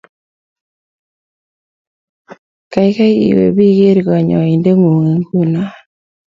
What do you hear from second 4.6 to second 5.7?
ng'ung' nguno